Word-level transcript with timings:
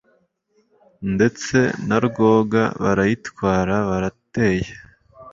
Ndetse 1.13 1.57
na 1.87 1.97
Rwoga 2.05 2.61
barayitwara 2.83 3.75
Barateye 3.89 4.69